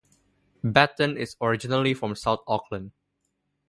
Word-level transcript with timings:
Batten 0.63 1.15
is 1.15 1.35
originally 1.41 1.93
from 1.93 2.15
South 2.15 2.39
Auckland. 2.47 2.91